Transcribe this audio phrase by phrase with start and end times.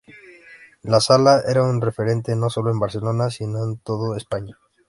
[0.81, 4.57] La sala era un referente no solo en Barcelona sino en toda España.